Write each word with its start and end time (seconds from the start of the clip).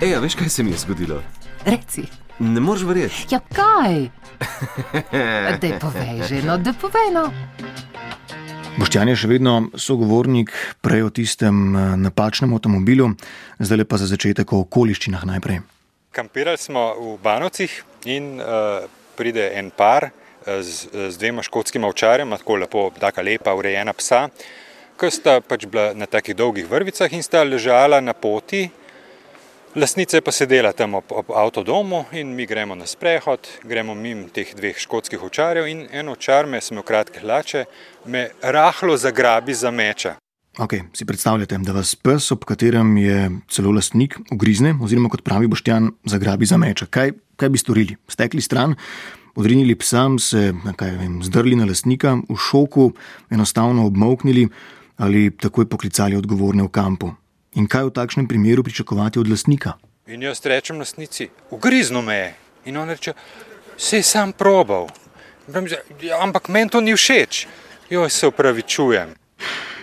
Ej, 0.00 0.14
a 0.16 0.20
veš, 0.20 0.32
kaj 0.34 0.48
se 0.48 0.62
mi 0.62 0.70
je 0.70 0.78
zgodilo? 0.78 1.22
Reci. 1.64 2.02
Ne 2.38 2.60
moreš 2.60 2.86
verjeti. 2.88 3.26
Ja, 3.30 3.40
kaj? 3.52 4.08
Da 5.60 5.78
povej 5.80 6.22
že, 6.28 6.38
no, 6.42 6.56
da 6.56 6.72
povej 6.72 7.12
no. 7.12 7.26
Boštjan 8.80 9.12
je 9.12 9.16
še 9.20 9.28
vedno 9.28 9.68
sogovornik, 9.76 10.54
prej 10.80 11.04
o 11.04 11.10
tistem 11.12 11.76
eh, 11.76 11.84
napačnem 12.00 12.56
avtomobilu, 12.56 13.10
zdaj 13.60 13.84
pa 13.84 14.00
za 14.00 14.08
začetek 14.08 14.48
o 14.56 14.62
okoliščinah 14.64 15.28
najprej. 15.34 15.60
Kampirali 16.16 16.56
smo 16.56 16.96
v 16.96 17.18
Banovcih 17.20 17.76
in 18.08 18.40
uh, 18.40 18.88
pride 19.20 19.52
en 19.52 19.68
par 19.68 20.08
uh, 20.08 20.64
z, 20.64 20.88
z 21.12 21.14
dvema 21.20 21.44
škotskima 21.44 21.84
ovčarjema, 21.92 22.40
tako 22.40 22.56
lepo, 22.64 22.88
tako 22.96 23.28
lepa, 23.28 23.52
urejena 23.52 23.92
psa, 23.92 24.30
ki 24.96 25.12
sta 25.12 25.42
pač 25.44 25.68
bila 25.68 25.92
na 25.92 26.08
takih 26.08 26.32
dolgih 26.32 26.64
vrvicah 26.64 27.12
in 27.12 27.20
sta 27.20 27.44
ležala 27.44 28.00
na 28.00 28.16
poti. 28.16 28.70
Lasnica 29.74 30.16
je 30.16 30.20
pa 30.20 30.32
sedela 30.34 30.72
tam 30.72 30.94
ob, 30.98 31.12
ob 31.14 31.28
avtodomu 31.30 32.04
in 32.12 32.34
mi 32.34 32.46
gremo 32.46 32.74
na 32.74 32.86
sprehod, 32.90 33.46
gremo 33.62 33.94
mimo 33.94 34.26
teh 34.34 34.48
dveh 34.56 34.74
škotskih 34.74 35.22
ovčarjev 35.22 35.68
in 35.70 35.84
en 35.94 36.10
ovčar 36.10 36.48
me, 36.50 36.58
sem 36.58 36.74
v 36.80 36.82
kratke 36.82 37.22
hlače, 37.22 37.62
me 38.10 38.24
rahlo 38.42 38.96
zagrabi 38.98 39.54
za 39.54 39.70
meča. 39.70 40.16
Okay, 40.58 40.82
si 40.92 41.06
predstavljate, 41.06 41.60
da 41.62 41.76
vas 41.76 41.94
pes, 41.94 42.32
ob 42.34 42.42
katerem 42.50 42.96
je 42.98 43.30
celo 43.46 43.70
lastnik, 43.70 44.18
ugrizne, 44.34 44.74
oziroma 44.82 45.08
kot 45.08 45.22
pravi 45.22 45.46
Boštjan, 45.46 45.86
zagrabi 46.02 46.50
za 46.50 46.58
meča. 46.58 46.90
Kaj, 46.90 47.14
kaj 47.38 47.54
bi 47.54 47.62
storili? 47.62 47.96
Stekli 48.10 48.42
stran, 48.42 48.74
odrinili 49.38 49.78
psam, 49.78 50.18
se 50.18 50.50
vem, 50.80 51.22
zdrli 51.22 51.54
na 51.54 51.70
lastnika, 51.70 52.18
v 52.26 52.42
šoku, 52.50 52.90
enostavno 53.30 53.86
obmoknili 53.86 54.48
ali 55.00 55.30
takoj 55.30 55.64
poklicali 55.70 56.18
odgovorne 56.18 56.66
v 56.66 56.74
kampu. 56.74 57.14
In 57.54 57.66
kaj 57.66 57.90
v 57.90 57.90
takšnem 57.90 58.28
primeru 58.28 58.62
pričakovati 58.62 59.18
od 59.18 59.28
lastnika? 59.28 59.72
In 60.06 60.22
jaz 60.22 60.40
rečem 60.44 60.78
lastnici, 60.78 61.28
ugrizno 61.50 62.02
me 62.02 62.14
je. 62.14 62.34
In 62.64 62.76
on 62.76 62.88
reče, 62.88 63.12
se 63.76 63.96
je 63.96 64.02
sam 64.02 64.32
probal. 64.32 64.88
Ja, 66.02 66.22
ampak 66.22 66.48
meni 66.48 66.70
to 66.70 66.80
ni 66.80 66.94
všeč. 66.94 67.46
Joj, 67.90 68.10
se 68.10 68.26
upravičujem. 68.26 69.14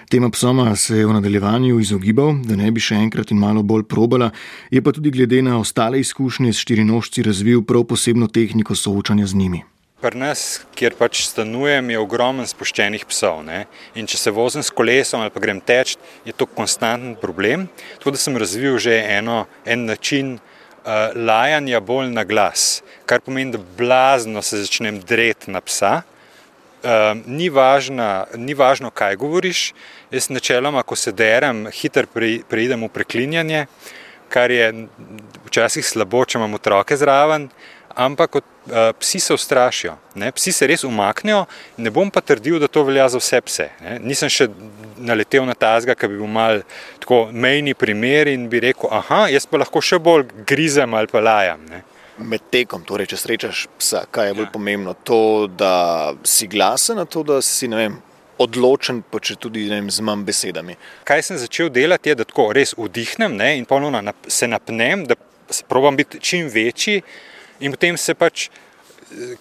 Tema 0.09 0.29
psoma 0.29 0.75
se 0.75 0.97
je 0.97 1.05
v 1.05 1.13
nadaljevanju 1.13 1.79
izogibal, 1.79 2.37
da 2.43 2.55
ne 2.55 2.71
bi 2.71 2.79
še 2.79 2.95
enkrat 2.95 3.31
in 3.31 3.41
malo 3.43 3.63
bolj 3.63 3.83
probala, 3.91 4.29
je 4.71 4.79
pa 4.81 4.93
tudi 4.95 5.11
glede 5.11 5.41
na 5.43 5.57
ostale 5.59 5.99
izkušnje 5.99 6.53
s 6.53 6.63
štirinožci 6.63 7.23
razvil 7.27 7.65
prav 7.67 7.83
posebno 7.83 8.27
tehniko 8.27 8.75
soočanja 8.75 9.27
z 9.27 9.35
njimi. 9.35 9.63
Pri 9.97 10.13
nas, 10.13 10.59
kjer 10.77 10.93
pač 10.93 11.23
stanujem, 11.25 11.87
je 11.89 11.97
ogromno 11.97 12.43
spuščenih 12.45 13.01
psov. 13.09 13.39
Ne? 13.47 13.63
In 13.97 14.05
če 14.05 14.19
se 14.21 14.29
vozim 14.29 14.61
s 14.61 14.69
kolesom 14.69 15.23
ali 15.23 15.31
pa 15.33 15.41
grem 15.41 15.57
teč, 15.57 15.95
je 16.21 16.35
to 16.37 16.45
konstanten 16.45 17.15
problem. 17.17 17.63
Tako 17.97 18.13
da 18.13 18.19
sem 18.21 18.37
razvil 18.37 18.77
že 18.77 18.93
eno, 18.93 19.47
en 19.65 19.87
način 19.89 20.35
uh, 20.37 21.17
lajanja 21.17 21.81
bolj 21.81 22.11
na 22.13 22.27
glas, 22.29 22.83
kar 23.09 23.25
pomeni, 23.25 23.55
da 23.55 23.63
blazno 23.79 24.43
se 24.45 24.61
začnem 24.67 24.99
dreti 25.01 25.49
na 25.49 25.63
psa. 25.65 26.03
Uh, 26.85 27.17
ni, 27.25 27.49
važna, 27.49 28.27
ni 28.37 28.53
važno, 28.53 28.93
kaj 28.93 29.17
govoriš. 29.17 29.71
Jaz 30.13 30.29
načeloma, 30.29 30.85
ko 30.85 30.93
se 30.93 31.09
derem, 31.09 31.71
hitro 31.73 32.05
preidem 32.13 32.85
v 32.85 32.91
preklinjanje, 32.93 33.65
kar 34.29 34.53
je 34.53 34.69
včasih 35.49 35.89
slabo, 35.89 36.21
če 36.21 36.37
imam 36.37 36.53
otroke 36.53 36.93
zraven, 37.01 37.49
ampak 37.97 38.35
uh, 38.35 38.43
psi 38.99 39.19
se 39.19 39.33
ustrašijo, 39.33 39.95
ne? 40.15 40.31
psi 40.31 40.51
se 40.53 40.67
res 40.69 40.85
umaknejo. 40.85 41.45
Ne 41.81 41.91
bom 41.93 42.11
pa 42.13 42.21
trdil, 42.21 42.59
da 42.61 42.69
to 42.69 42.83
velja 42.85 43.09
za 43.09 43.21
vse 43.21 43.41
pse. 43.41 43.67
Ne? 43.81 43.97
Nisem 44.05 44.29
še 44.29 44.47
naletel 44.97 45.45
na 45.49 45.57
tazga, 45.57 45.95
ki 45.97 46.09
bi 46.11 46.19
bil 46.21 46.31
mal 46.31 46.61
tako 47.01 47.25
mejni 47.33 47.73
primer 47.77 48.29
in 48.31 48.47
bi 48.51 48.61
rekel, 48.69 48.89
aha, 48.93 49.25
jaz 49.33 49.49
pa 49.49 49.61
lahko 49.63 49.81
še 49.81 49.99
bolj 49.99 50.27
grizem 50.47 50.93
ali 50.97 51.11
pa 51.11 51.23
lajam. 51.23 51.65
Ne? 51.71 51.83
med 52.17 52.47
tekom, 52.49 52.81
torej 52.81 53.11
če 53.11 53.17
srečaš 53.21 53.59
psa, 53.77 53.99
kaj 54.09 54.31
je 54.31 54.35
bolj 54.39 54.47
ja. 54.47 54.53
pomembno? 54.53 54.93
To, 55.05 55.19
da 55.45 56.15
si 56.25 56.47
glasen, 56.49 56.97
to, 57.13 57.21
da 57.21 57.37
si 57.45 57.69
vem, 57.69 57.99
odločen, 58.41 59.03
pa 59.05 59.21
če 59.21 59.37
tudi 59.41 59.67
vem, 59.69 59.89
z 59.93 60.05
manj 60.05 60.25
besedami. 60.27 60.77
Kaj 61.07 61.25
sem 61.29 61.39
začel 61.41 61.69
delati, 61.73 62.11
je, 62.11 62.19
da 62.19 62.27
tako 62.27 62.49
res 62.57 62.73
vdihnem 62.77 63.37
ne, 63.37 63.51
in 63.59 63.69
ponovno 63.69 64.01
se 64.27 64.49
napnem, 64.49 65.05
da 65.09 65.17
probujem 65.69 66.01
biti 66.01 66.21
čim 66.21 66.49
večji 66.53 67.01
in 67.59 67.75
potem 67.75 67.97
se 67.97 68.13
pač. 68.13 68.49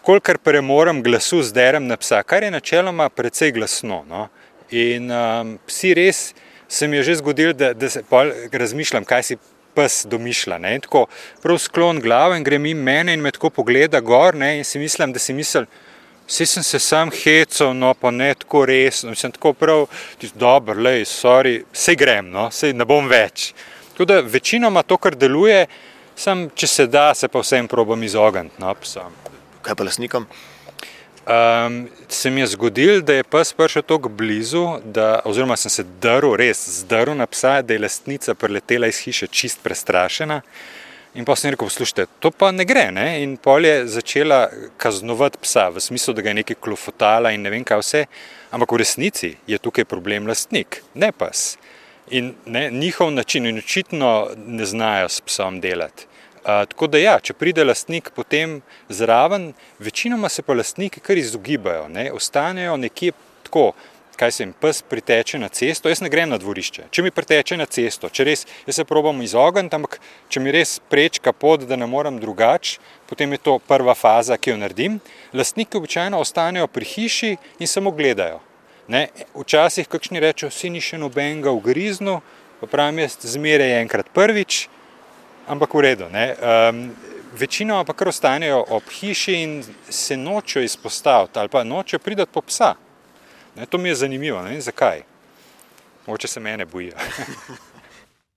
Kolikor 0.06 0.38
premorem 0.38 1.00
glasu, 1.02 1.40
zderem 1.42 1.88
na 1.90 1.96
psa, 1.98 2.20
kar 2.22 2.44
je 2.46 2.52
načeloma 2.54 3.08
precej 3.10 3.50
glasno. 3.50 4.04
No? 4.06 4.28
In 4.70 5.10
um, 5.10 5.56
psi 5.66 5.90
res 5.98 6.20
se 6.68 6.86
mi 6.86 7.00
je 7.00 7.02
že 7.02 7.16
zgodilo, 7.18 7.52
da, 7.52 7.72
da 7.74 7.90
se 7.90 8.04
razmišljam, 8.52 9.04
kaj 9.04 9.22
si 9.22 9.36
pes 9.74 10.04
domišlja. 10.08 10.58
Ne? 10.58 10.78
Tako 10.86 11.06
prav 11.42 11.58
sklon 11.58 12.00
glave 12.00 12.38
in 12.38 12.44
gre 12.46 12.58
mi 12.58 12.74
mene 12.74 13.14
in 13.14 13.20
me 13.20 13.34
tako 13.34 13.50
pogleda 13.50 14.00
gor 14.00 14.34
ne? 14.34 14.56
in 14.58 14.64
si 14.64 14.78
mislim, 14.78 15.12
da 15.12 15.18
si 15.18 15.34
misel, 15.34 15.66
vsi 16.26 16.46
sem 16.46 16.62
se 16.62 16.78
sam 16.78 17.10
hecel, 17.14 17.74
no 17.76 17.92
pa 17.94 18.10
ne 18.10 18.32
tako 18.34 18.64
resno, 18.66 19.14
sem 19.14 19.32
tako 19.32 19.52
prav, 19.52 19.86
dobro, 20.34 20.80
lej, 20.82 21.04
sorry, 21.04 21.60
se 21.72 21.94
grem, 21.94 22.30
no, 22.30 22.50
se 22.50 22.72
ne 22.72 22.84
bom 22.84 23.08
več. 23.08 23.52
Tako 23.92 24.04
da 24.04 24.20
večinoma 24.20 24.82
to, 24.82 24.96
kar 24.96 25.14
deluje, 25.14 25.66
sem, 26.16 26.48
če 26.54 26.66
se 26.66 26.86
da, 26.90 27.10
se 27.14 27.28
pa 27.28 27.42
vsem 27.44 27.68
probam 27.68 28.02
izogniti. 28.02 28.60
No, 28.62 28.74
Kaj 29.62 29.74
pa 29.74 29.84
lasnikom? 29.84 30.26
Um, 31.26 31.88
se 32.08 32.30
mi 32.30 32.40
je 32.40 32.46
zgodilo, 32.46 33.00
da 33.02 33.16
je 33.16 33.24
pes 33.26 33.50
prišel 33.52 33.82
tako 33.82 34.08
blizu, 34.08 34.78
da, 34.84 35.20
oziroma 35.26 35.56
sem 35.58 35.70
se 35.70 35.84
drl, 36.00 36.36
res 36.38 36.60
zdrl 36.80 37.16
na 37.18 37.26
psa, 37.26 37.58
da 37.66 37.74
je 37.74 37.82
lastnica 37.82 38.34
preletela 38.38 38.86
iz 38.86 39.00
hiše 39.02 39.26
čist 39.26 39.58
prestrašena. 39.62 40.40
In 41.16 41.24
pa 41.24 41.34
sem 41.36 41.50
rekel, 41.50 41.66
poslušajte, 41.66 42.06
to 42.20 42.30
pa 42.30 42.52
ne 42.52 42.64
gre. 42.68 42.90
Ne? 42.94 43.22
In 43.24 43.38
pol 43.42 43.66
je 43.66 43.86
začela 43.88 44.44
kaznovati 44.78 45.40
psa, 45.42 45.70
v 45.74 45.82
smislu, 45.82 46.14
da 46.14 46.22
ga 46.22 46.30
je 46.30 46.40
nekaj 46.42 46.60
klofotala 46.62 47.32
in 47.34 47.42
ne 47.42 47.50
vem 47.50 47.64
kaj 47.64 47.82
vse. 47.82 48.04
Ampak 48.54 48.76
v 48.76 48.82
resnici 48.84 49.32
je 49.50 49.58
tukaj 49.58 49.88
problem 49.88 50.28
lastnik, 50.30 50.82
ne 50.94 51.10
pes. 51.10 51.56
In 52.10 52.34
ne, 52.46 52.70
njihov 52.70 53.10
način 53.10 53.46
in 53.46 53.58
očitno 53.58 54.28
ne 54.46 54.64
znajo 54.64 55.08
s 55.08 55.20
psom 55.20 55.60
delati 55.60 56.06
tako 56.46 56.86
da, 56.86 56.98
ja, 56.98 57.16
če 57.22 57.34
pride 57.34 57.64
lastnik 57.64 58.12
potem 58.14 58.60
zraven, 58.88 59.50
večinoma 59.82 60.28
se 60.30 60.44
pa 60.46 60.54
lastniki 60.54 61.02
kar 61.02 61.18
izogibajo, 61.18 61.88
ne, 61.88 62.10
ostanejo 62.12 62.76
nekje 62.76 63.12
tako. 63.46 63.72
Kaj 64.16 64.30
se 64.32 64.42
jim 64.46 64.52
pes 64.56 64.78
priteče 64.80 65.36
na 65.36 65.50
cesto, 65.52 65.90
jaz 65.92 66.00
ne 66.00 66.08
grem 66.08 66.30
na 66.32 66.38
dvorišče. 66.40 66.86
Če 66.88 67.02
mi 67.04 67.10
priteče 67.12 67.58
na 67.60 67.66
cesto, 67.68 68.08
če 68.08 68.24
res 68.24 68.46
se 68.64 68.84
probam 68.88 69.20
izogniti, 69.20 69.76
ampak 69.76 69.98
če 70.32 70.40
mi 70.40 70.54
res 70.56 70.78
prečka 70.88 71.34
pot, 71.36 71.66
da 71.68 71.76
ne 71.76 71.84
morem 71.84 72.16
drugače, 72.22 72.78
potem 73.10 73.36
je 73.36 73.42
to 73.44 73.58
prva 73.68 73.92
faza, 73.92 74.40
ki 74.40 74.54
jo 74.54 74.56
naredim. 74.62 74.96
Lastniki 75.36 75.76
običajno 75.76 76.22
ostanejo 76.24 76.64
pri 76.72 76.88
hiši 76.94 77.34
in 77.60 77.68
samo 77.68 77.92
gledajo. 77.92 78.40
Ne? 78.88 79.08
Včasih 79.34 79.88
kakšni 79.88 80.20
rečejo, 80.22 80.50
si 80.54 80.70
ni 80.70 80.80
še 80.80 80.98
nobenega 80.98 81.50
v 81.50 81.62
griznu, 81.64 82.20
pa 82.60 82.68
pravim, 82.70 83.02
jaz 83.02 83.18
zmeraj 83.26 83.80
enkrat 83.82 84.10
prvič, 84.14 84.66
ampak 85.50 85.74
v 85.74 85.84
redu. 85.88 86.06
Um, 86.06 86.90
večinoma 87.36 87.84
pa 87.84 87.92
kar 87.92 88.08
ostanejo 88.08 88.64
ob 88.68 88.88
hiši 89.00 89.34
in 89.42 89.64
se 89.90 90.16
nočejo 90.16 90.64
izpostaviti 90.64 91.38
ali 91.38 91.48
pa 91.48 91.64
nočejo 91.64 92.00
priti 92.00 92.26
po 92.32 92.40
psa. 92.46 92.74
Ne, 93.56 93.66
to 93.66 93.78
mi 93.78 93.88
je 93.88 93.94
zanimivo, 93.94 94.42
ne, 94.42 94.60
zakaj. 94.60 95.02
Moče 96.06 96.28
se 96.28 96.40
mene 96.40 96.64
bojijo. 96.64 96.94